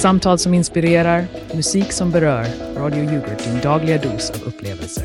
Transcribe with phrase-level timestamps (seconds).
[0.00, 2.46] Samtal som inspirerar, musik som berör.
[2.76, 5.04] Radio Yoghurt, din dagliga dos av upplevelser.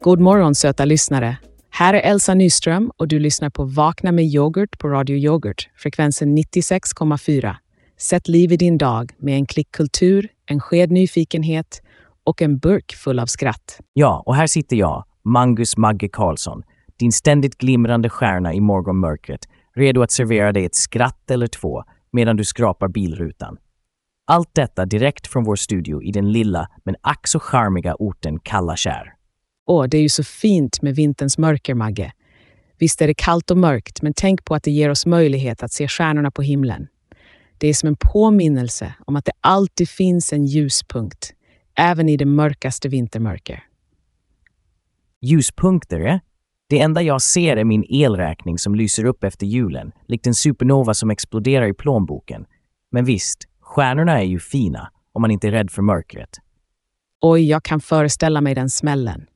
[0.00, 1.36] God morgon söta lyssnare.
[1.70, 6.38] Här är Elsa Nyström och du lyssnar på Vakna med yoghurt på Radio Yoghurt, frekvensen
[6.38, 7.54] 96,4.
[7.98, 11.82] Sätt liv i din dag med en klick kultur, en sked nyfikenhet
[12.24, 13.80] och en burk full av skratt.
[13.92, 16.62] Ja, och här sitter jag, Mangus Magge Karlsson,
[16.98, 22.36] din ständigt glimrande stjärna i morgonmörkret, redo att servera dig ett skratt eller två medan
[22.36, 23.58] du skrapar bilrutan.
[24.26, 29.14] Allt detta direkt från vår studio i den lilla men ack så charmiga orten Kallakär.
[29.66, 32.12] Åh, det är ju så fint med vinterns mörker, Magge.
[32.78, 35.72] Visst är det kallt och mörkt, men tänk på att det ger oss möjlighet att
[35.72, 36.86] se stjärnorna på himlen.
[37.58, 41.32] Det är som en påminnelse om att det alltid finns en ljuspunkt,
[41.74, 43.64] även i det mörkaste vintermörker.
[45.20, 46.18] Ljuspunkter, eh?
[46.70, 50.94] Det enda jag ser är min elräkning som lyser upp efter julen, likt en supernova
[50.94, 52.46] som exploderar i plånboken.
[52.90, 56.38] Men visst, stjärnorna är ju fina, om man inte är rädd för mörkret.
[57.20, 59.26] Oj, jag kan föreställa mig den smällen.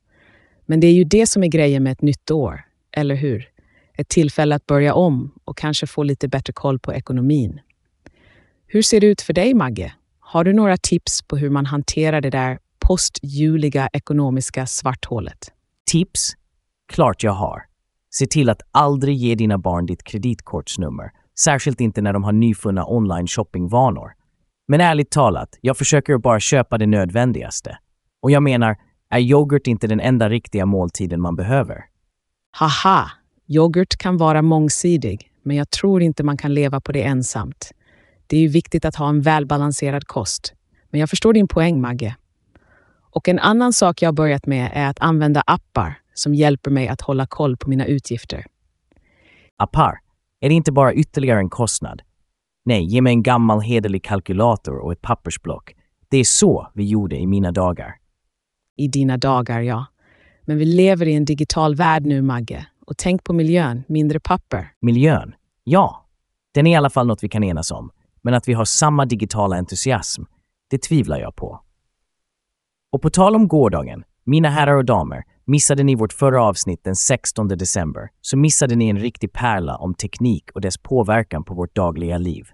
[0.67, 2.61] Men det är ju det som är grejen med ett nytt år,
[2.92, 3.48] eller hur?
[3.95, 7.61] Ett tillfälle att börja om och kanske få lite bättre koll på ekonomin.
[8.67, 9.95] Hur ser det ut för dig, Magge?
[10.20, 15.53] Har du några tips på hur man hanterar det där postjuliga ekonomiska svarthålet?
[15.91, 16.36] Tips?
[16.92, 17.62] Klart jag har.
[18.10, 22.86] Se till att aldrig ge dina barn ditt kreditkortsnummer, särskilt inte när de har nyfunna
[22.86, 24.12] online shoppingvanor.
[24.68, 27.78] Men ärligt talat, jag försöker bara köpa det nödvändigaste.
[28.22, 28.77] Och jag menar,
[29.10, 31.84] är yoghurt inte den enda riktiga måltiden man behöver?
[32.50, 33.10] Haha!
[33.46, 37.72] Yoghurt kan vara mångsidig, men jag tror inte man kan leva på det ensamt.
[38.27, 40.55] Det är ju viktigt att ha en välbalanserad kost.
[40.90, 42.16] Men jag förstår din poäng, Magge.
[43.10, 47.01] Och en annan sak jag börjat med är att använda appar som hjälper mig att
[47.01, 48.47] hålla koll på mina utgifter.
[49.57, 49.98] Appar,
[50.41, 52.03] är det inte bara ytterligare en kostnad?
[52.65, 55.74] Nej, ge mig en gammal hederlig kalkylator och ett pappersblock.
[56.08, 57.95] Det är så vi gjorde i mina dagar.
[58.77, 59.86] I dina dagar, ja.
[60.42, 62.67] Men vi lever i en digital värld nu, Magge.
[62.86, 64.73] Och tänk på miljön, mindre papper.
[64.80, 65.35] Miljön?
[65.64, 66.07] Ja,
[66.55, 67.91] den är i alla fall något vi kan enas om.
[68.23, 70.23] Men att vi har samma digitala entusiasm,
[70.70, 71.61] det tvivlar jag på.
[72.92, 76.96] Och på tal om gårdagen, mina herrar och damer, missade ni vårt förra avsnitt den
[76.96, 81.74] 16 december så missade ni en riktig pärla om teknik och dess påverkan på vårt
[81.74, 82.48] dagliga liv.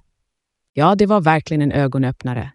[0.72, 2.52] Ja, det var verkligen en ögonöppnare.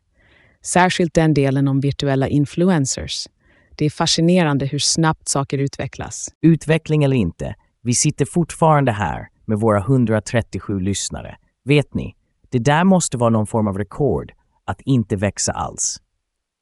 [0.62, 3.28] Särskilt den delen om virtuella influencers.
[3.75, 6.29] Det är fascinerande hur snabbt saker utvecklas.
[6.41, 11.38] Utveckling eller inte, vi sitter fortfarande här med våra 137 lyssnare.
[11.63, 12.16] Vet ni,
[12.50, 14.31] det där måste vara någon form av rekord,
[14.66, 16.02] att inte växa alls.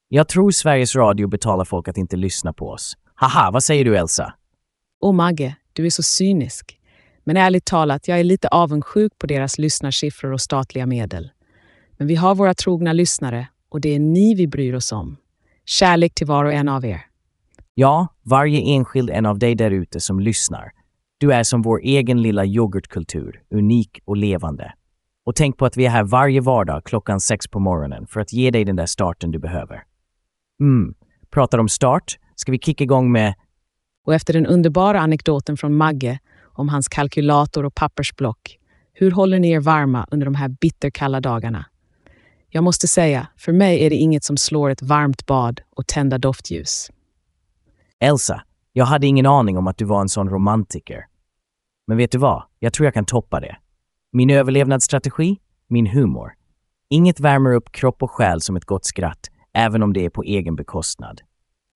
[0.07, 2.97] Jag tror Sveriges Radio betalar folk att inte lyssna på oss.
[3.15, 4.33] Haha, vad säger du Elsa?
[5.01, 6.79] Åh Magge, du är så cynisk.
[7.23, 11.31] Men ärligt talat, jag är lite avundsjuk på deras lyssnarsiffror och statliga medel.
[11.97, 15.17] Men vi har våra trogna lyssnare och det är ni vi bryr oss om.
[15.65, 17.01] Kärlek till var och en av er.
[17.73, 20.71] Ja, varje enskild en av dig där ute som lyssnar.
[21.17, 24.73] Du är som vår egen lilla yoghurtkultur, unik och levande.
[25.25, 28.33] Och tänk på att vi är här varje vardag klockan sex på morgonen för att
[28.33, 29.83] ge dig den där starten du behöver.
[30.61, 30.93] Mm,
[31.31, 33.33] pratar om start, ska vi kicka igång med...
[34.05, 38.59] Och efter den underbara anekdoten från Magge om hans kalkylator och pappersblock,
[38.93, 41.65] hur håller ni er varma under de här bitterkalla dagarna?
[42.49, 46.17] Jag måste säga, för mig är det inget som slår ett varmt bad och tända
[46.17, 46.91] doftljus.
[47.99, 51.05] Elsa, jag hade ingen aning om att du var en sån romantiker.
[51.87, 52.43] Men vet du vad?
[52.59, 53.57] Jag tror jag kan toppa det.
[54.11, 55.37] Min överlevnadsstrategi?
[55.67, 56.33] Min humor.
[56.89, 60.23] Inget värmer upp kropp och själ som ett gott skratt, även om det är på
[60.23, 61.21] egen bekostnad.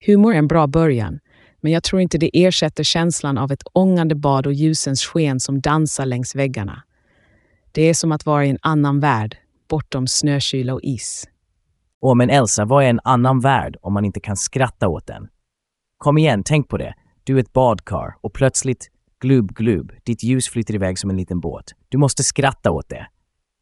[0.06, 1.20] Humor är en bra början,
[1.62, 5.62] men jag tror inte det ersätter känslan av ett ångande bad och ljusens sken som
[5.62, 6.84] dansar längs väggarna.
[7.72, 9.38] Det är som att vara i en annan värld,
[9.70, 11.28] bortom snökyla och is.
[12.02, 15.28] Åh, men Elsa, vad är en annan värld om man inte kan skratta åt den?
[15.98, 16.94] Kom igen, tänk på det.
[17.24, 18.88] Du är ett badkar och plötsligt,
[19.20, 21.74] glubb, glubb, ditt ljus flyter iväg som en liten båt.
[21.90, 23.08] Du måste skratta åt det.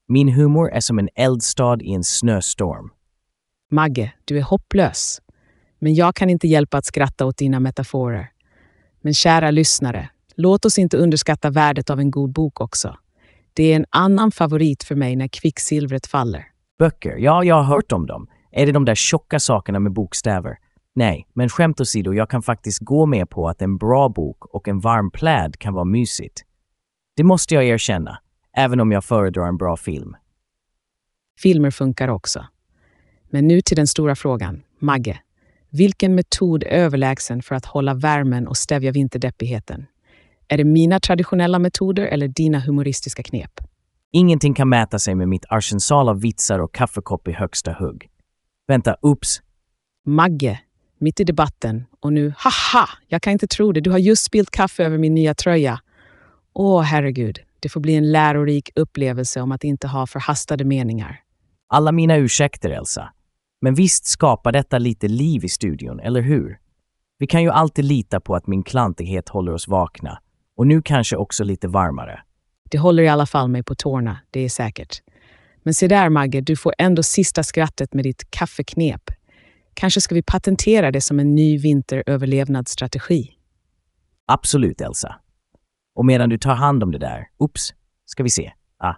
[0.07, 2.91] Min humor är som en eldstad i en snöstorm.
[3.71, 5.21] Magge, du är hopplös.
[5.79, 8.29] Men jag kan inte hjälpa att skratta åt dina metaforer.
[9.01, 12.97] Men kära lyssnare, låt oss inte underskatta värdet av en god bok också.
[13.53, 16.47] Det är en annan favorit för mig när kvicksilvret faller.
[16.79, 18.27] Böcker, ja, jag har hört om dem.
[18.51, 20.57] Är det de där tjocka sakerna med bokstäver?
[20.95, 24.67] Nej, men skämt åsido, jag kan faktiskt gå med på att en bra bok och
[24.67, 26.41] en varm pläd kan vara mysigt.
[27.15, 28.19] Det måste jag erkänna,
[28.57, 30.15] även om jag föredrar en bra film.
[31.39, 32.45] Filmer funkar också.
[33.29, 34.63] Men nu till den stora frågan.
[34.79, 35.19] Magge,
[35.75, 39.85] vilken metod är överlägsen för att hålla värmen och stävja vinterdeppigheten?
[40.47, 43.51] Är det mina traditionella metoder eller dina humoristiska knep?
[44.11, 48.07] Ingenting kan mäta sig med mitt arsenal av vitsar och kaffekopp i högsta hugg.
[48.67, 49.41] Vänta, ups.
[50.05, 50.59] Magge,
[50.99, 51.85] mitt i debatten.
[51.99, 53.81] Och nu, haha, jag kan inte tro det.
[53.81, 55.79] Du har just spilt kaffe över min nya tröja.
[56.53, 57.39] Åh, herregud.
[57.59, 61.19] Det får bli en lärorik upplevelse om att inte ha förhastade meningar.
[61.67, 63.09] Alla mina ursäkter, Elsa.
[63.65, 66.57] Men visst skapar detta lite liv i studion, eller hur?
[67.17, 70.19] Vi kan ju alltid lita på att min klantighet håller oss vakna.
[70.57, 72.19] Och nu kanske också lite varmare.
[72.71, 75.01] Det håller i alla fall mig på tårna, det är säkert.
[75.63, 79.01] Men se där Magge, du får ändå sista skrattet med ditt kaffeknep.
[79.73, 83.29] Kanske ska vi patentera det som en ny vinteröverlevnadsstrategi?
[84.25, 85.15] Absolut, Elsa.
[85.95, 87.73] Och medan du tar hand om det där, ups,
[88.05, 88.51] ska vi se.
[88.77, 88.95] Ah,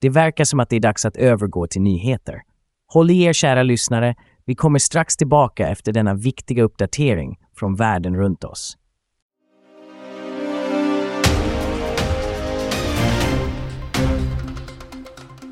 [0.00, 2.42] det verkar som att det är dags att övergå till nyheter.
[2.90, 4.14] Håll i er kära lyssnare,
[4.44, 8.76] vi kommer strax tillbaka efter denna viktiga uppdatering från världen runt oss.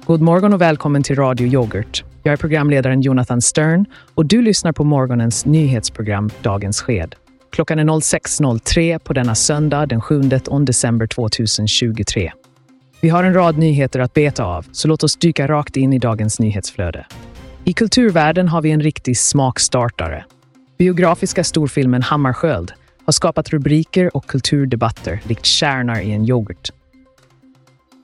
[0.07, 2.05] God morgon och välkommen till Radio Yoghurt.
[2.23, 7.15] Jag är programledaren Jonathan Stern och du lyssnar på morgonens nyhetsprogram Dagens sked.
[7.53, 10.21] Klockan är 06.03 på denna söndag den 7
[10.67, 12.33] december 2023.
[13.01, 15.99] Vi har en rad nyheter att beta av, så låt oss dyka rakt in i
[15.99, 17.07] dagens nyhetsflöde.
[17.65, 20.25] I kulturvärlden har vi en riktig smakstartare.
[20.79, 22.73] Biografiska storfilmen Hammarskjöld
[23.05, 26.71] har skapat rubriker och kulturdebatter likt kärnar i en yoghurt.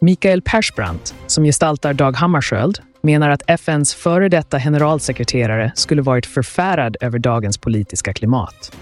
[0.01, 6.97] Mikael Persbrandt, som gestaltar Dag Hammarskjöld, menar att FNs före detta generalsekreterare skulle varit förfärad
[7.01, 8.73] över dagens politiska klimat.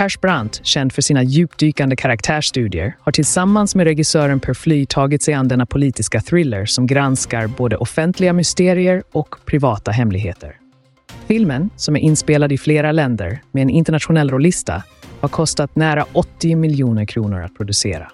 [0.00, 5.48] Persbrandt, känd för sina djupdykande karaktärsstudier, har tillsammans med regissören Per Fly tagit sig an
[5.48, 10.56] denna politiska thriller som granskar både offentliga mysterier och privata hemligheter.
[11.26, 14.82] Filmen, som är inspelad i flera länder med en internationell rollista,
[15.20, 18.10] har kostat nära 80 miljoner kronor att producera.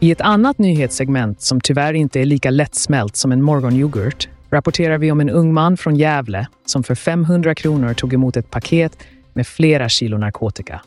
[0.00, 5.12] I ett annat nyhetssegment som tyvärr inte är lika lättsmält som en morgonyoghurt rapporterar vi
[5.12, 8.98] om en ung man från Gävle som för 500 kronor tog emot ett paket
[9.32, 10.80] med flera kilo narkotika.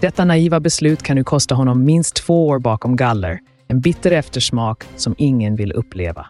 [0.00, 4.84] Detta naiva beslut kan nu kosta honom minst två år bakom galler, en bitter eftersmak
[4.96, 6.26] som ingen vill uppleva.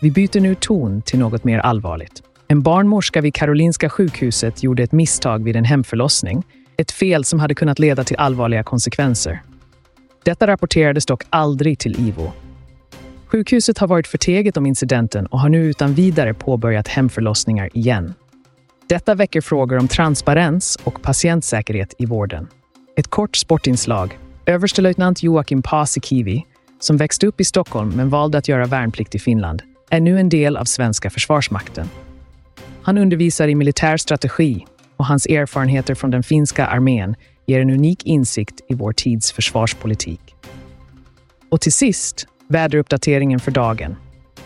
[0.00, 2.22] Vi byter nu ton till något mer allvarligt.
[2.48, 6.42] En barnmorska vid Karolinska sjukhuset gjorde ett misstag vid en hemförlossning,
[6.76, 9.42] ett fel som hade kunnat leda till allvarliga konsekvenser.
[10.24, 12.32] Detta rapporterades dock aldrig till IVO.
[13.26, 18.14] Sjukhuset har varit förteget om incidenten och har nu utan vidare påbörjat hemförlossningar igen.
[18.88, 22.48] Detta väcker frågor om transparens och patientsäkerhet i vården.
[22.96, 24.18] Ett kort sportinslag.
[24.46, 26.44] Överstelöjtnant Joakim Paasikivi,
[26.80, 30.28] som växte upp i Stockholm men valde att göra värnplikt i Finland, är nu en
[30.28, 31.90] del av svenska försvarsmakten.
[32.82, 34.66] Han undervisar i militär strategi
[34.96, 37.14] och hans erfarenheter från den finska armén
[37.46, 40.34] ger en unik insikt i vår tids försvarspolitik.
[41.50, 43.96] Och till sist, väderuppdateringen för dagen.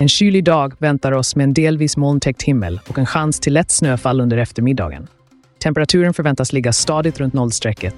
[0.01, 3.71] En kylig dag väntar oss med en delvis molntäckt himmel och en chans till lätt
[3.71, 5.07] snöfall under eftermiddagen.
[5.63, 7.95] Temperaturen förväntas ligga stadigt runt nollstrecket.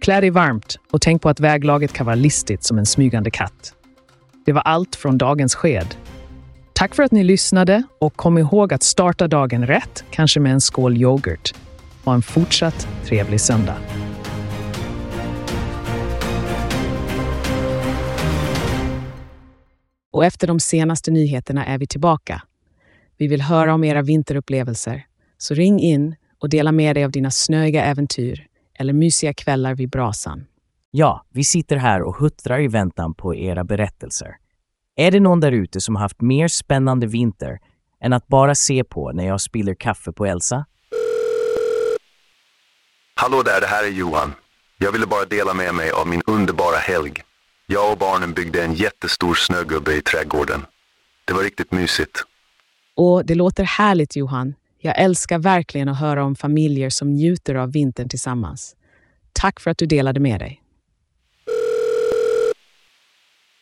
[0.00, 3.74] Klä dig varmt och tänk på att väglaget kan vara listigt som en smygande katt.
[4.46, 5.94] Det var allt från dagens sked.
[6.72, 10.60] Tack för att ni lyssnade och kom ihåg att starta dagen rätt, kanske med en
[10.60, 11.54] skål yoghurt.
[12.04, 13.76] Ha en fortsatt trevlig söndag.
[20.14, 22.42] Och efter de senaste nyheterna är vi tillbaka.
[23.16, 25.06] Vi vill höra om era vinterupplevelser,
[25.38, 28.46] så ring in och dela med dig av dina snöiga äventyr
[28.78, 30.46] eller mysiga kvällar vid brasan.
[30.90, 34.36] Ja, vi sitter här och huttrar i väntan på era berättelser.
[34.96, 37.58] Är det någon där ute som har haft mer spännande vinter
[38.00, 40.66] än att bara se på när jag spiller kaffe på Elsa?
[43.14, 44.32] Hallå där, det här är Johan.
[44.78, 47.12] Jag ville bara dela med mig av min underbara helg.
[47.66, 50.66] Jag och barnen byggde en jättestor snögubbe i trädgården.
[51.24, 52.24] Det var riktigt mysigt.
[52.96, 54.54] Och det låter härligt Johan.
[54.78, 58.76] Jag älskar verkligen att höra om familjer som njuter av vintern tillsammans.
[59.32, 60.60] Tack för att du delade med dig.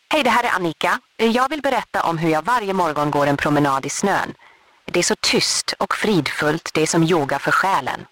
[0.09, 0.99] Hej, det här är Annika.
[1.17, 4.33] Jag vill berätta om hur jag varje morgon går en promenad i snön.
[4.85, 8.05] Det är så tyst och fridfullt, det är som yoga för själen.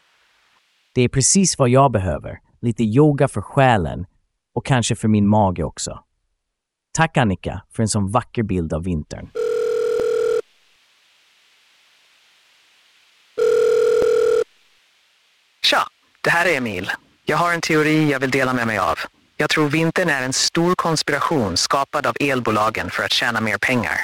[0.93, 2.39] Det är precis vad jag behöver.
[2.61, 4.05] Lite yoga för själen
[4.53, 5.99] och kanske för min mage också.
[6.93, 9.29] Tack Annika för en sån vacker bild av vintern.
[15.63, 15.77] Tja,
[16.23, 16.91] det här är Emil.
[17.25, 18.95] Jag har en teori jag vill dela med mig av.
[19.37, 23.95] Jag tror vintern är en stor konspiration skapad av elbolagen för att tjäna mer pengar.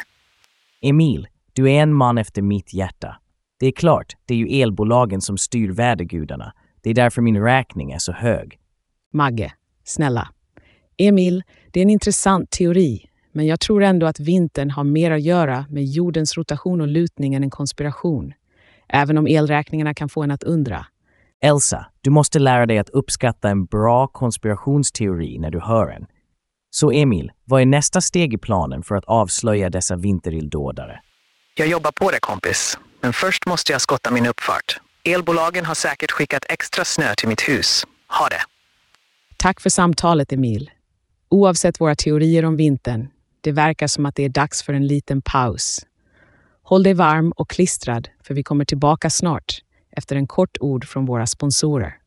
[0.82, 3.18] Emil, du är en man efter mitt hjärta.
[3.60, 6.54] Det är klart, det är ju elbolagen som styr vädergudarna.
[6.82, 8.60] Det är därför min räkning är så hög.
[9.14, 10.30] Magge, snälla.
[10.98, 15.22] Emil, det är en intressant teori, men jag tror ändå att vintern har mer att
[15.22, 18.34] göra med jordens rotation och lutning än en konspiration.
[18.90, 20.86] Även om elräkningarna kan få en att undra.
[21.42, 26.06] Elsa, du måste lära dig att uppskatta en bra konspirationsteori när du hör en.
[26.70, 31.02] Så Emil, vad är nästa steg i planen för att avslöja dessa vinterildådare?
[31.56, 34.80] Jag jobbar på det kompis, men först måste jag skotta min uppfart.
[35.04, 37.84] Elbolagen har säkert skickat extra snö till mitt hus.
[38.20, 38.42] Ha det!
[39.38, 40.72] Tack för samtalet, Emil.
[41.30, 43.08] Oavsett våra teorier om vintern,
[43.42, 45.80] det verkar som att det är dags för en liten paus.
[46.64, 51.06] Håll dig varm och klistrad, för vi kommer tillbaka snart efter en kort ord från
[51.06, 51.98] våra sponsorer.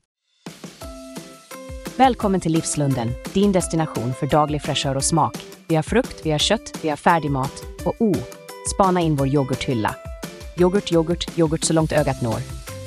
[1.96, 5.36] Välkommen till Livslunden, din destination för daglig fräschör och smak.
[5.68, 8.18] Vi har frukt, vi har kött, vi har färdigmat och oh,
[8.74, 9.94] spana in vår yoghurthylla.
[10.60, 12.40] Yoghurt, yoghurt, yoghurt så långt ögat når.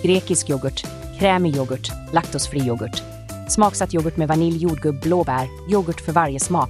[0.03, 0.85] Grekisk yoghurt,
[1.19, 3.03] krämig yoghurt, laktosfri yoghurt.
[3.53, 6.69] Smaksatt yoghurt med vanilj, jordgubb, blåbär, yoghurt för varje smak.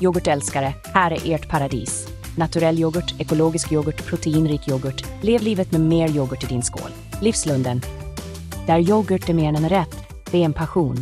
[0.00, 2.08] Yoghurtälskare, här är ert paradis.
[2.38, 5.04] Naturell yoghurt, ekologisk yoghurt, proteinrik yoghurt.
[5.22, 6.90] Lev livet med mer yoghurt i din skål.
[7.22, 7.80] Livslunden.
[8.66, 9.96] Där yoghurt är mer än en rätt,
[10.30, 10.96] det är en passion.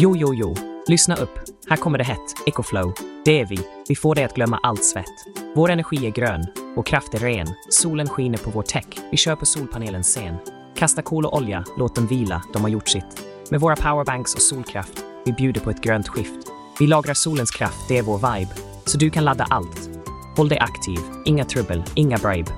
[0.00, 0.54] Jo, jo, jo.
[0.86, 1.38] Lyssna upp.
[1.68, 2.34] Här kommer det hett.
[2.46, 2.94] Ecoflow.
[3.24, 3.58] Det är vi.
[3.88, 5.24] Vi får dig att glömma allt svett.
[5.54, 6.63] Vår energi är grön.
[6.76, 7.46] Vår kraft är ren.
[7.70, 8.86] Solen skiner på vår tech.
[9.10, 10.36] Vi kör på solpanelens scen.
[10.76, 11.64] Kasta kol och olja.
[11.78, 12.42] Låt dem vila.
[12.52, 13.24] De har gjort sitt.
[13.50, 15.04] Med våra powerbanks och solkraft.
[15.24, 16.46] Vi bjuder på ett grönt skift.
[16.78, 17.88] Vi lagrar solens kraft.
[17.88, 18.50] Det är vår vibe.
[18.84, 19.90] Så du kan ladda allt.
[20.36, 20.98] Håll dig aktiv.
[21.24, 21.84] Inga trubbel.
[21.94, 22.50] Inga bribe.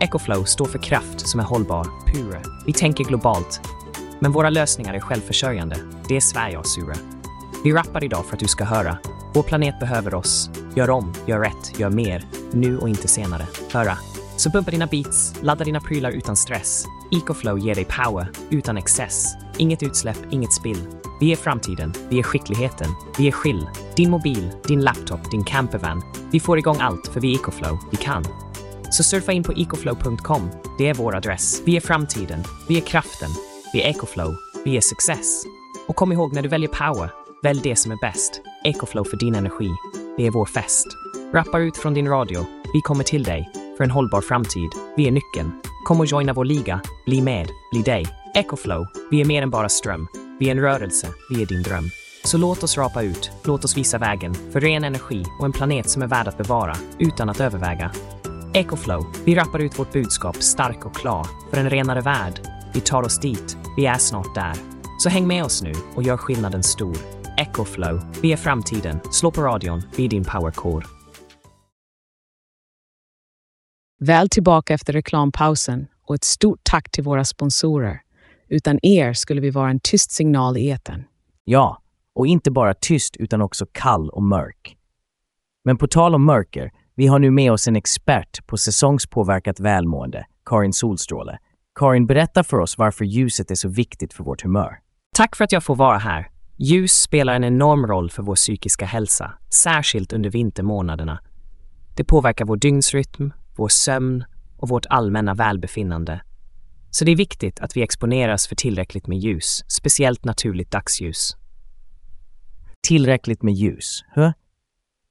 [0.00, 1.86] Ecoflow står för kraft som är hållbar.
[2.06, 2.42] Pure.
[2.66, 3.60] Vi tänker globalt.
[4.20, 5.76] Men våra lösningar är självförsörjande.
[6.08, 6.96] Det är Sverige och Sura.
[7.64, 8.98] Vi rappar idag för att du ska höra.
[9.34, 10.50] Vår planet behöver oss.
[10.74, 12.26] Gör om, gör rätt, gör mer.
[12.52, 13.46] Nu och inte senare.
[13.72, 13.98] Höra.
[14.36, 16.84] Så pumpa dina beats, ladda dina prylar utan stress.
[17.10, 19.26] Ecoflow ger dig power, utan excess.
[19.58, 20.78] Inget utsläpp, inget spill.
[21.20, 22.88] Vi är framtiden, vi är skickligheten,
[23.18, 23.68] vi är skill.
[23.96, 26.02] Din mobil, din laptop, din campervan.
[26.32, 28.24] Vi får igång allt för vi är Ecoflow, vi kan.
[28.90, 30.50] Så surfa in på ecoflow.com.
[30.78, 31.62] Det är vår adress.
[31.64, 33.30] Vi är framtiden, vi är kraften,
[33.72, 35.44] vi är Ecoflow, vi är success.
[35.88, 37.10] Och kom ihåg när du väljer power,
[37.42, 38.40] välj det som är bäst.
[38.64, 39.70] Ecoflow för din energi.
[40.16, 40.86] Det är vår fest.
[41.34, 42.46] Rappa ut från din radio.
[42.74, 43.50] Vi kommer till dig.
[43.76, 44.70] För en hållbar framtid.
[44.96, 45.52] Vi är nyckeln.
[45.84, 46.80] Kom och joina vår liga.
[47.06, 47.48] Bli med.
[47.70, 48.06] Bli dig.
[48.34, 48.86] Ecoflow.
[49.10, 50.06] Vi är mer än bara ström.
[50.38, 51.08] Vi är en rörelse.
[51.30, 51.84] Vi är din dröm.
[52.24, 53.30] Så låt oss rapa ut.
[53.44, 54.34] Låt oss visa vägen.
[54.34, 56.76] För ren energi och en planet som är värd att bevara.
[56.98, 57.90] Utan att överväga.
[58.54, 59.06] Ecoflow.
[59.24, 61.26] Vi rappar ut vårt budskap stark och klar.
[61.50, 62.40] För en renare värld.
[62.74, 63.56] Vi tar oss dit.
[63.76, 64.54] Vi är snart där.
[64.98, 67.21] Så häng med oss nu och gör skillnaden stor.
[67.36, 68.00] Ecoflow.
[68.22, 69.00] Vi är framtiden.
[69.10, 69.82] Slå på radion.
[69.96, 70.86] Vi är din powercore.
[74.00, 78.00] Väl tillbaka efter reklampausen och ett stort tack till våra sponsorer.
[78.48, 81.04] Utan er skulle vi vara en tyst signal i etern.
[81.44, 81.82] Ja,
[82.14, 84.76] och inte bara tyst utan också kall och mörk.
[85.64, 90.26] Men på tal om mörker, vi har nu med oss en expert på säsongspåverkat välmående,
[90.46, 91.38] Karin Solstråle.
[91.74, 94.78] Karin, berätta för oss varför ljuset är så viktigt för vårt humör.
[95.16, 96.31] Tack för att jag får vara här.
[96.64, 101.20] Ljus spelar en enorm roll för vår psykiska hälsa, särskilt under vintermånaderna.
[101.96, 104.24] Det påverkar vår dygnsrytm, vår sömn
[104.56, 106.22] och vårt allmänna välbefinnande.
[106.90, 111.36] Så det är viktigt att vi exponeras för tillräckligt med ljus, speciellt naturligt dagsljus.
[112.88, 114.32] Tillräckligt med ljus, hö?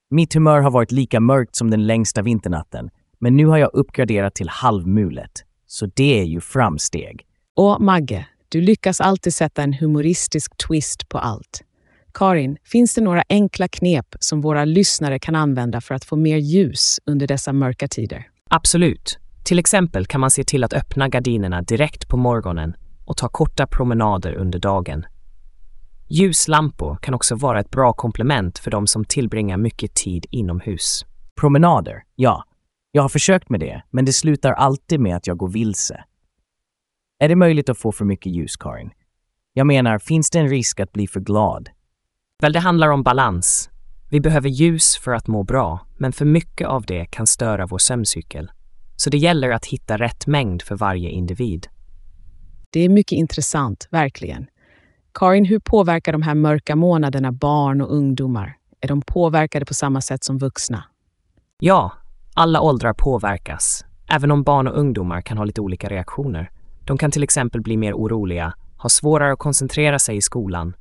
[0.10, 2.90] Mitt humör har varit lika mörkt som den längsta vinternatten,
[3.20, 5.44] men nu har jag uppgraderat till halvmulet.
[5.66, 7.26] Så det är ju framsteg.
[7.56, 11.62] Och Magge, du lyckas alltid sätta en humoristisk twist på allt.
[12.14, 16.38] Karin, finns det några enkla knep som våra lyssnare kan använda för att få mer
[16.38, 18.28] ljus under dessa mörka tider?
[18.50, 19.20] Absolut.
[19.44, 23.68] Till exempel kan man se till att öppna gardinerna direkt på morgonen och ta korta
[23.68, 25.06] promenader under dagen.
[26.10, 31.06] Ljuslampor kan också vara ett bra komplement för de som tillbringar mycket tid inomhus.
[31.42, 32.44] Promenader, ja.
[32.92, 36.04] Jag har försökt med det, men det slutar alltid med att jag går vilse.
[37.22, 38.92] Är det möjligt att få för mycket ljus, Karin?
[39.54, 41.70] Jag menar, finns det en risk att bli för glad?
[42.42, 43.70] Väl, det handlar om balans.
[44.10, 47.78] Vi behöver ljus för att må bra, men för mycket av det kan störa vår
[47.78, 48.52] sömncykel.
[48.96, 51.68] Så det gäller att hitta rätt mängd för varje individ.
[52.70, 54.48] Det är mycket intressant, verkligen.
[55.14, 58.58] Karin, hur påverkar de här mörka månaderna barn och ungdomar?
[58.80, 60.84] Är de påverkade på samma sätt som vuxna?
[61.60, 61.92] Ja,
[62.34, 66.52] alla åldrar påverkas, även om barn och ungdomar kan ha lite olika reaktioner.
[66.92, 70.74] De kan till exempel bli mer oroliga, ha svårare att koncentrera sig i skolan.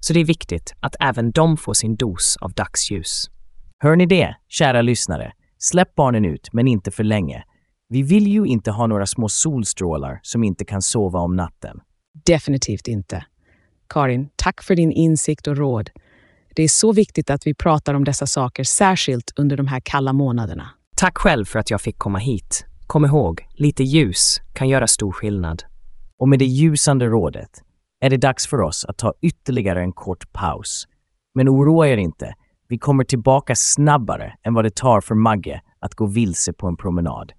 [0.00, 3.30] Så det är viktigt att även de får sin dos av dagsljus.
[3.78, 5.32] Hör ni det, kära lyssnare?
[5.58, 7.44] Släpp barnen ut, men inte för länge.
[7.88, 11.80] Vi vill ju inte ha några små solstrålar som inte kan sova om natten.
[12.26, 13.24] Definitivt inte.
[13.88, 15.90] Karin, tack för din insikt och råd.
[16.56, 20.12] Det är så viktigt att vi pratar om dessa saker, särskilt under de här kalla
[20.12, 20.70] månaderna.
[20.96, 22.66] Tack själv för att jag fick komma hit.
[22.92, 25.62] Kom ihåg, lite ljus kan göra stor skillnad.
[26.18, 27.50] Och med det ljusande rådet
[28.00, 30.88] är det dags för oss att ta ytterligare en kort paus.
[31.34, 32.34] Men oroa er inte,
[32.68, 36.76] vi kommer tillbaka snabbare än vad det tar för Magge att gå vilse på en
[36.76, 37.32] promenad.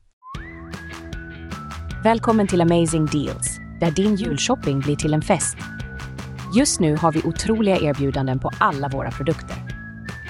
[2.03, 5.57] Välkommen till Amazing Deals, där din julshopping blir till en fest.
[6.55, 9.57] Just nu har vi otroliga erbjudanden på alla våra produkter.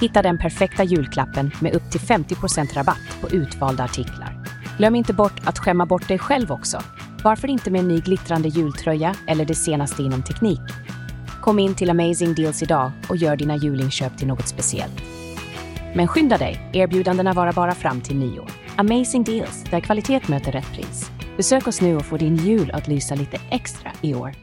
[0.01, 4.42] Hitta den perfekta julklappen med upp till 50% rabatt på utvalda artiklar.
[4.77, 6.81] Glöm inte bort att skämma bort dig själv också.
[7.23, 10.59] Varför inte med en ny glittrande jultröja eller det senaste inom teknik?
[11.41, 15.03] Kom in till Amazing Deals idag och gör dina julinköp till något speciellt.
[15.95, 18.49] Men skynda dig, erbjudandena varar bara fram till nyår.
[18.75, 21.11] Amazing Deals, där kvalitet möter rätt pris.
[21.37, 24.35] Besök oss nu och få din jul att lysa lite extra i år.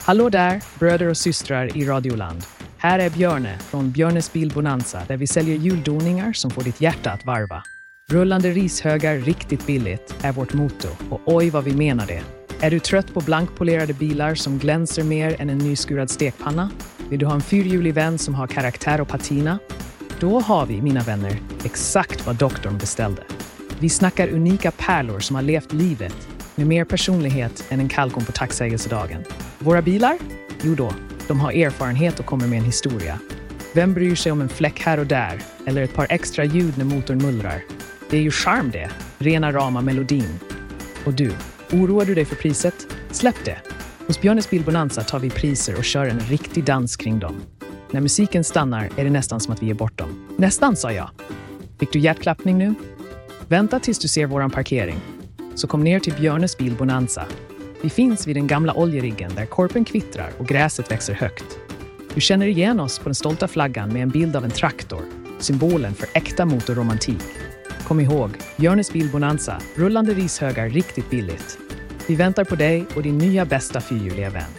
[0.00, 2.44] Hallå där, bröder och systrar i Radioland.
[2.84, 7.24] Här är Björne från Björnes Bilbonanza där vi säljer juldoningar som får ditt hjärta att
[7.24, 7.62] varva.
[8.10, 12.22] Rullande rishögar riktigt billigt är vårt motto och oj vad vi menar det.
[12.60, 16.70] Är du trött på blankpolerade bilar som glänser mer än en nyskurad stekpanna?
[17.10, 19.58] Vill du ha en fyrhjulig vän som har karaktär och patina?
[20.20, 23.22] Då har vi, mina vänner, exakt vad doktorn beställde.
[23.80, 28.32] Vi snackar unika pärlor som har levt livet med mer personlighet än en kalkon på
[28.32, 29.24] tacksägelsedagen.
[29.58, 30.18] Våra bilar?
[30.62, 30.92] Jo då,
[31.28, 33.18] de har erfarenhet och kommer med en historia.
[33.74, 36.84] Vem bryr sig om en fläck här och där eller ett par extra ljud när
[36.84, 37.62] motorn mullrar?
[38.10, 40.38] Det är ju charm det, rena rama melodin.
[41.04, 41.32] Och du,
[41.72, 42.86] oroar du dig för priset?
[43.10, 43.58] Släpp det!
[44.06, 47.40] Hos Björnes Bilbonanza tar vi priser och kör en riktig dans kring dem.
[47.90, 50.28] När musiken stannar är det nästan som att vi är bort dem.
[50.36, 51.10] Nästan, sa jag.
[51.78, 52.74] Fick du hjärtklappning nu?
[53.48, 55.00] Vänta tills du ser våran parkering.
[55.54, 57.26] Så kom ner till Björnes Bilbonanza.
[57.84, 61.44] Vi finns vid den gamla oljeriggen där korpen kvittrar och gräset växer högt.
[62.14, 65.02] Du känner igen oss på den stolta flaggan med en bild av en traktor,
[65.40, 67.22] symbolen för äkta motorromantik.
[67.86, 71.58] Kom ihåg, Björnes Bilbonanza, rullande rishögar riktigt billigt.
[72.08, 74.50] Vi väntar på dig och din nya bästa fyrhjuliga vän.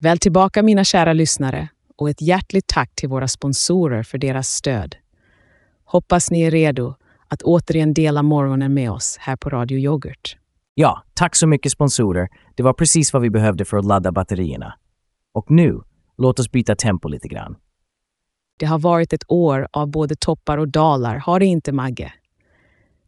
[0.00, 4.96] Väl tillbaka mina kära lyssnare och ett hjärtligt tack till våra sponsorer för deras stöd.
[5.84, 6.94] Hoppas ni är redo
[7.32, 10.36] att återigen dela morgonen med oss här på Radio Yoghurt.
[10.74, 12.28] Ja, tack så mycket sponsorer.
[12.54, 14.74] Det var precis vad vi behövde för att ladda batterierna.
[15.34, 15.80] Och nu,
[16.18, 17.56] låt oss byta tempo lite grann.
[18.58, 22.12] Det har varit ett år av både toppar och dalar, har det inte Magge?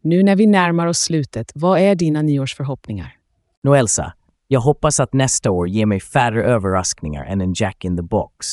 [0.01, 3.15] Nu när vi närmar oss slutet, vad är dina nyårsförhoppningar?
[3.63, 4.13] Nå Elsa,
[4.47, 8.47] jag hoppas att nästa år ger mig färre överraskningar än en Jack in the box.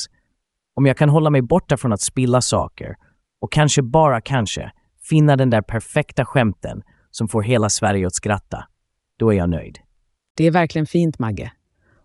[0.74, 2.96] Om jag kan hålla mig borta från att spilla saker
[3.40, 4.72] och kanske bara kanske
[5.04, 8.64] finna den där perfekta skämten som får hela Sverige att skratta,
[9.18, 9.78] då är jag nöjd.
[10.36, 11.52] Det är verkligen fint, Magge.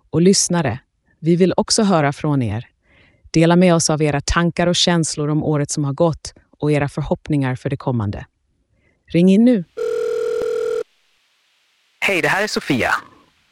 [0.09, 0.79] Och lyssnare,
[1.19, 2.67] vi vill också höra från er.
[3.31, 6.89] Dela med oss av era tankar och känslor om året som har gått och era
[6.89, 8.25] förhoppningar för det kommande.
[9.05, 9.63] Ring in nu.
[11.99, 12.91] Hej, det här är Sofia.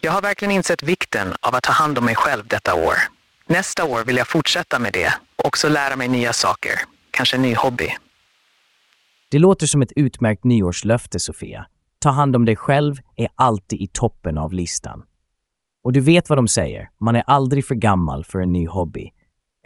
[0.02, 2.96] Jag har verkligen insett vikten av att ta hand om mig själv detta år.
[3.48, 6.72] Nästa år vill jag fortsätta med det och också lära mig nya saker.
[7.12, 7.96] Kanske en ny hobby.
[9.36, 11.66] Det låter som ett utmärkt nyårslöfte, Sofia.
[12.00, 15.04] Ta hand om dig själv är alltid i toppen av listan.
[15.84, 19.12] Och du vet vad de säger, man är aldrig för gammal för en ny hobby.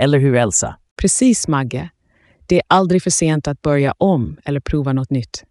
[0.01, 0.75] Eller hur, Elsa?
[1.01, 1.89] Precis, Magge.
[2.47, 5.43] Det är aldrig för sent att börja om eller prova något nytt.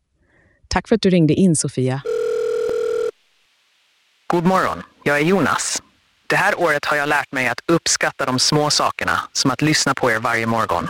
[0.68, 2.02] Tack för att du ringde in, Sofia.
[4.26, 5.83] God morgon, jag är Jonas.
[6.26, 9.94] Det här året har jag lärt mig att uppskatta de små sakerna, som att lyssna
[9.94, 10.88] på er varje morgon.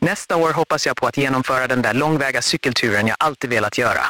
[0.00, 4.00] Nästa år hoppas jag på att genomföra den där långväga cykelturen jag alltid velat göra.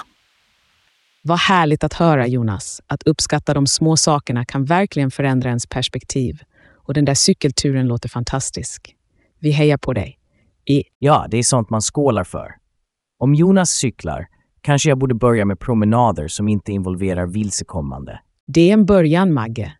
[1.22, 2.80] Vad härligt att höra, Jonas.
[2.86, 6.42] Att uppskatta de små sakerna kan verkligen förändra ens perspektiv.
[6.74, 8.94] Och den där cykelturen låter fantastisk.
[9.38, 10.18] Vi hejar på dig.
[10.64, 12.54] I Ja, det är sånt man skålar för.
[13.18, 14.26] Om Jonas cyklar
[14.60, 18.20] kanske jag borde börja med promenader som inte involverar vilsekommande.
[18.46, 19.72] Det är en början, Magge.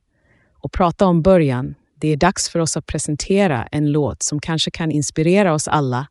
[0.63, 4.71] Och prata om början, det är dags för oss att presentera en låt som kanske
[4.71, 6.07] kan inspirera oss alla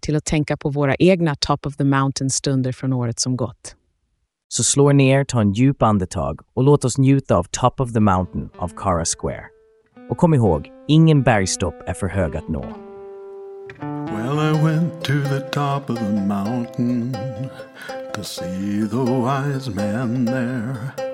[0.00, 3.76] till att tänka på våra egna top of the mountain-stunder från året som gått.
[4.48, 7.92] Så slå er ner, ta en djup andetag och låt oss njuta av Top of
[7.92, 9.44] the Mountain av Cara Square.
[10.10, 12.64] Och kom ihåg, ingen bergstopp är för hög att nå.
[13.80, 17.16] Well, I went to the top of the mountain
[18.14, 21.09] to see the wise man there.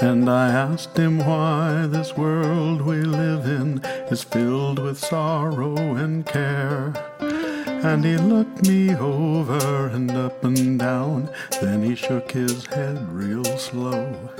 [0.00, 3.80] And I asked him why this world we live in
[4.12, 6.92] is filled with sorrow and care.
[7.18, 11.30] And he looked me over and up and down.
[11.60, 14.30] Then he shook his head real slow.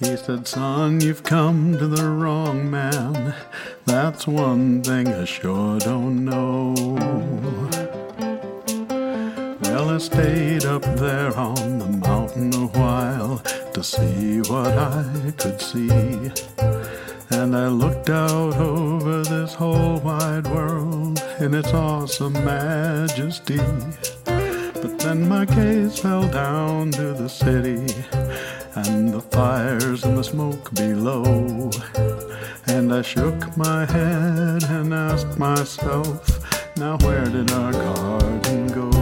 [0.00, 3.34] He said, Son, you've come to the wrong man.
[3.84, 6.74] That's one thing I sure don't know.
[9.62, 12.25] Well, I stayed up there on the mountain
[13.76, 15.04] to see what I
[15.36, 15.90] could see.
[17.28, 23.60] And I looked out over this whole wide world in its awesome majesty.
[24.24, 27.84] But then my gaze fell down to the city
[28.76, 31.70] and the fires and the smoke below.
[32.68, 36.18] And I shook my head and asked myself,
[36.78, 38.95] now where did our garden go?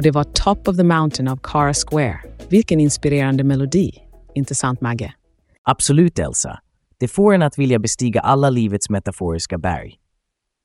[0.00, 2.20] Och det var Top of the Mountain av Cara Square.
[2.48, 3.92] Vilken inspirerande melodi.
[4.34, 5.14] Inte sant, Magge?
[5.62, 6.58] Absolut, Elsa.
[6.98, 9.94] Det får en att vilja bestiga alla livets metaforiska berg.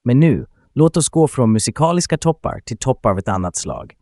[0.03, 3.93] Men nu, låt oss gå från musikaliska toppar till toppar av ett annat slag.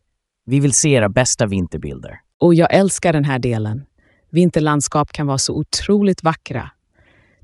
[0.45, 2.19] Vi vill se era bästa vinterbilder.
[2.39, 3.85] Och jag älskar den här delen.
[4.31, 6.69] Vinterlandskap kan vara så otroligt vackra.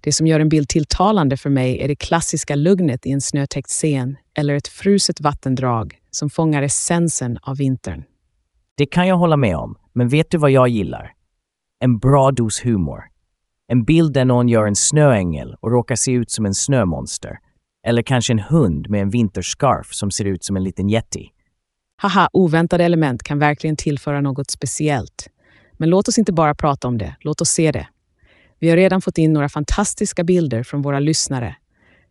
[0.01, 3.69] Det som gör en bild tilltalande för mig är det klassiska lugnet i en snötäckt
[3.69, 8.03] scen eller ett fruset vattendrag som fångar essensen av vintern.
[8.77, 11.13] Det kan jag hålla med om, men vet du vad jag gillar?
[11.79, 13.03] En bra dos humor.
[13.67, 17.39] En bild där någon gör en snöängel och råkar se ut som en snömonster.
[17.87, 21.29] Eller kanske en hund med en vinterscarf som ser ut som en liten yeti.
[22.01, 25.27] Haha, oväntade element kan verkligen tillföra något speciellt.
[25.77, 27.87] Men låt oss inte bara prata om det, låt oss se det.
[28.59, 31.55] Vi har redan fått in några fantastiska bilder från våra lyssnare.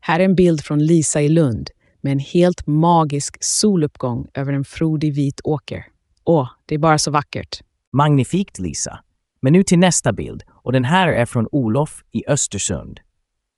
[0.00, 4.64] Här är en bild från Lisa i Lund med en helt magisk soluppgång över en
[4.64, 5.86] frodig vit åker.
[6.24, 7.60] Åh, det är bara så vackert.
[7.92, 9.00] Magnifikt, Lisa.
[9.40, 13.00] Men nu till nästa bild och den här är från Olof i Östersund.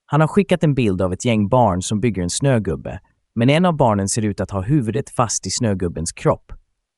[0.06, 3.00] Han har skickat en bild av ett gäng barn som bygger en snögubbe,
[3.34, 6.52] men en av barnen ser ut att ha huvudet fast i snögubbens kropp.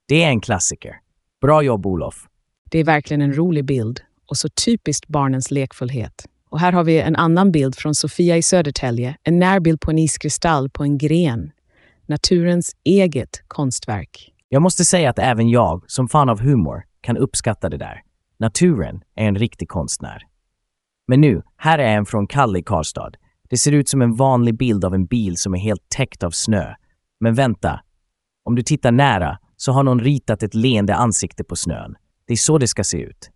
[0.08, 0.96] Det är en klassiker.
[1.40, 2.26] Bra jobb, Olof.
[2.70, 6.26] Det är verkligen en rolig bild och så typiskt barnens lekfullhet.
[6.52, 9.98] Och här har vi en annan bild från Sofia i Södertälje, en närbild på en
[9.98, 11.50] iskristall på en gren.
[12.06, 14.32] Naturens eget konstverk.
[14.48, 18.02] Jag måste säga att även jag, som fan av humor, kan uppskatta det där.
[18.38, 20.22] Naturen är en riktig konstnär.
[21.08, 23.12] Men nu, här är en från Kalle i Karlstad.
[23.50, 26.30] Det ser ut som en vanlig bild av en bil som är helt täckt av
[26.30, 26.74] snö.
[27.20, 27.80] Men vänta.
[28.44, 31.94] Om du tittar nära så har någon ritat ett leende ansikte på snön.
[32.26, 33.30] Det är så det ska se ut.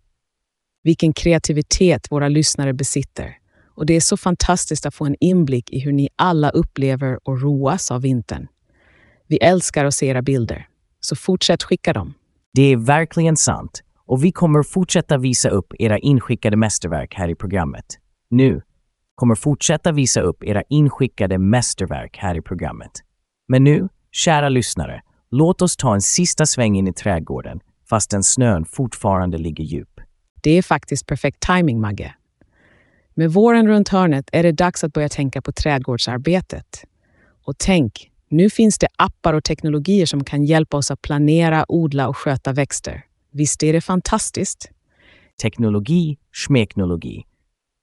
[0.87, 3.37] Vilken kreativitet våra lyssnare besitter.
[3.75, 7.41] Och det är så fantastiskt att få en inblick i hur ni alla upplever och
[7.41, 8.47] roas av vintern.
[9.27, 10.67] Vi älskar att se era bilder,
[10.99, 12.13] så fortsätt skicka dem.
[12.53, 17.35] Det är verkligen sant och vi kommer fortsätta visa upp era inskickade mästerverk här i
[17.35, 17.85] programmet.
[18.29, 18.61] Nu
[19.15, 22.91] kommer fortsätta visa upp era inskickade mästerverk här i programmet.
[23.47, 28.65] Men nu, kära lyssnare, låt oss ta en sista sväng in i trädgården fastän snön
[28.65, 29.96] fortfarande ligger djup.
[30.41, 32.13] Det är faktiskt perfekt timing, Magge.
[33.13, 36.83] Med våren runt hörnet är det dags att börja tänka på trädgårdsarbetet.
[37.45, 42.07] Och tänk, nu finns det appar och teknologier som kan hjälpa oss att planera, odla
[42.07, 43.03] och sköta växter.
[43.31, 44.69] Visst är det fantastiskt?
[45.41, 47.23] Teknologi, smeknologi.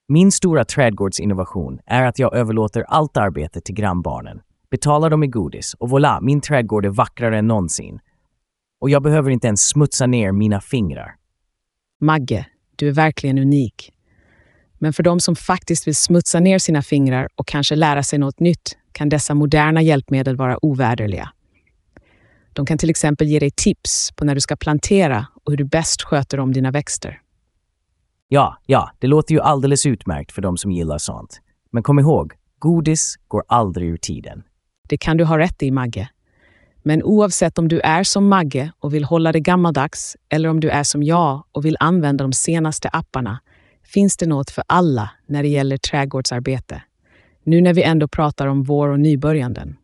[0.08, 4.40] Min stora trädgårdsinnovation är att jag överlåter allt arbete till grannbarnen,
[4.70, 8.00] betalar dem i godis och voilà, min trädgård är vackrare än någonsin.
[8.80, 11.14] Och jag behöver inte ens smutsa ner mina fingrar.
[12.00, 13.92] Magge, du är verkligen unik.
[14.78, 18.40] Men för de som faktiskt vill smutsa ner sina fingrar och kanske lära sig något
[18.40, 21.32] nytt kan dessa moderna hjälpmedel vara ovärderliga.
[22.52, 25.64] De kan till exempel ge dig tips på när du ska plantera och hur du
[25.64, 27.20] bäst sköter om dina växter.
[28.28, 31.40] Ja, ja, det låter ju alldeles utmärkt för de som gillar sånt.
[31.72, 34.42] Men kom ihåg, godis går aldrig ur tiden.
[34.88, 36.08] Det kan du ha rätt i, Magge.
[36.86, 40.70] Men oavsett om du är som Magge och vill hålla det gammaldags eller om du
[40.70, 43.40] är som jag och vill använda de senaste apparna
[43.84, 46.82] finns det något för alla när det gäller trädgårdsarbete.
[47.44, 49.76] Nu när vi ändå pratar om vår och nybörjanden.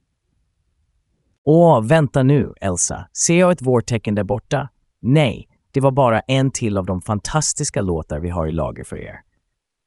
[1.44, 3.08] Åh, vänta nu, Elsa.
[3.12, 4.68] Ser jag ett vårtecken där borta?
[5.02, 8.96] Nej, det var bara en till av de fantastiska låtar vi har i lager för
[8.96, 9.20] er.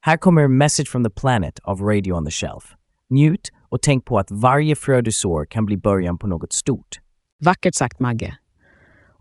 [0.02, 2.64] Här kommer Message from the Planet av Radio on the Shelf.
[3.10, 7.00] Njut och tänk på att varje frö du sår kan bli början på något stort.
[7.44, 8.38] Vackert sagt, Magge.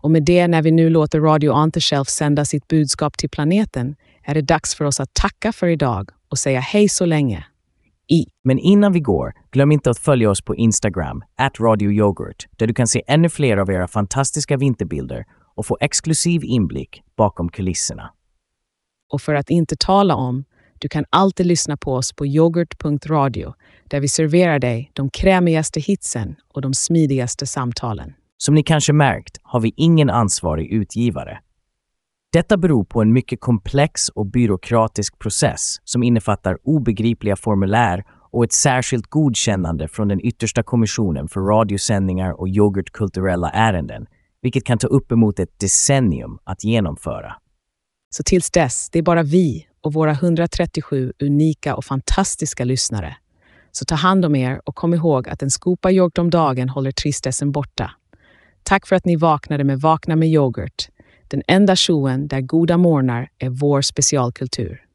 [0.03, 3.29] Och med det, när vi nu låter Radio On the Shelf sända sitt budskap till
[3.29, 7.45] planeten, är det dags för oss att tacka för idag och säga hej så länge.
[8.07, 8.25] I.
[8.43, 12.67] Men innan vi går, glöm inte att följa oss på Instagram, at Radio Yoghurt, där
[12.67, 18.13] du kan se ännu fler av era fantastiska vinterbilder och få exklusiv inblick bakom kulisserna.
[19.11, 20.43] Och för att inte tala om,
[20.83, 23.53] du kan alltid lyssna på oss på yoghurt.radio
[23.87, 28.13] där vi serverar dig de krämigaste hitsen och de smidigaste samtalen.
[28.37, 31.39] Som ni kanske märkt har vi ingen ansvarig utgivare.
[32.33, 38.53] Detta beror på en mycket komplex och byråkratisk process som innefattar obegripliga formulär och ett
[38.53, 44.05] särskilt godkännande från den yttersta kommissionen för radiosändningar och yoghurtkulturella ärenden,
[44.41, 47.35] vilket kan ta uppemot ett decennium att genomföra.
[48.15, 53.15] Så tills dess, det är bara vi och våra 137 unika och fantastiska lyssnare.
[53.71, 56.91] Så ta hand om er och kom ihåg att en skopa yoghurt om dagen håller
[56.91, 57.91] tristessen borta.
[58.63, 60.89] Tack för att ni vaknade med Vakna med yoghurt,
[61.27, 64.85] den enda showen där goda morgnar är vår specialkultur.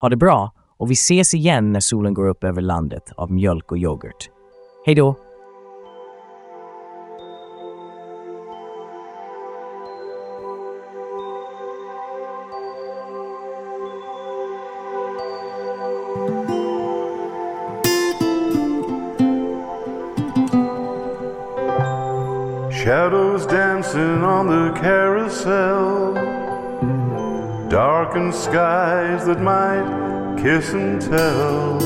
[0.00, 3.72] Ha det bra och vi ses igen när solen går upp över landet av mjölk
[3.72, 4.30] och yoghurt.
[4.86, 5.25] Hej då!
[23.96, 26.14] Dancing on the carousel.
[27.68, 31.80] Darkened skies that might kiss and tell.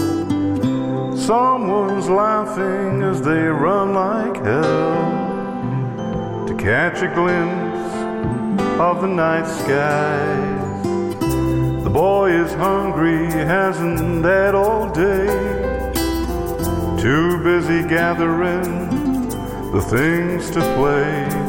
[1.17, 5.27] Someone's laughing as they run like hell
[6.49, 7.95] to catch a glimpse
[8.81, 10.85] of the night skies.
[11.85, 15.29] The boy is hungry, hasn't had all day.
[17.01, 18.89] Too busy gathering
[19.73, 21.40] the things to play.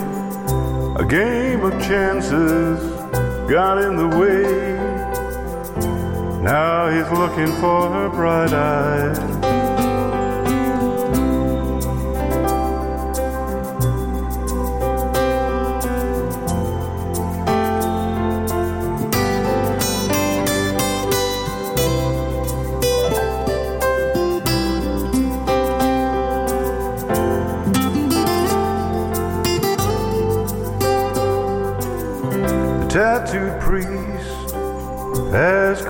[1.02, 2.80] A game of chances
[3.50, 4.78] got in the way.
[6.44, 9.31] Now he's looking for her bright eyes.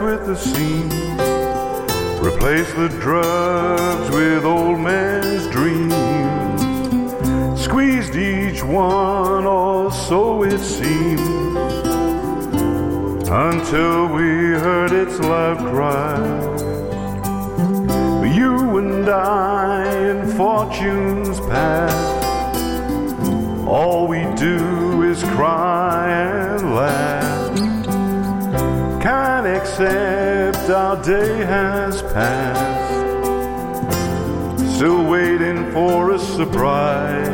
[0.02, 0.90] Quit the scene.
[2.26, 5.94] Replace the drugs with old man's dreams.
[7.62, 11.20] Squeezed each one, or so it seemed.
[13.30, 14.30] Until we
[14.66, 16.18] heard its loud cry.
[18.26, 22.26] You and I in fortune's past.
[23.68, 27.21] All we do is cry and laugh.
[29.44, 32.92] Can't accept our day has passed.
[34.76, 37.31] Still waiting for a surprise.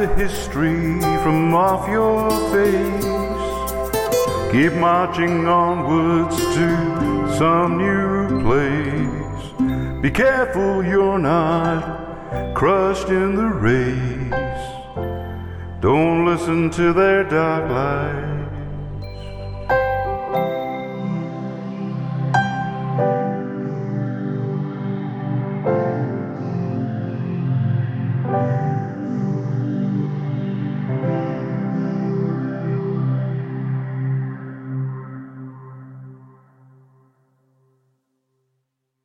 [0.00, 3.04] The history from off your face.
[4.52, 6.68] Keep marching onwards to
[7.38, 10.02] some new place.
[10.02, 14.64] Be careful you're not crushed in the race.
[15.80, 18.23] Don't listen to their dark lies.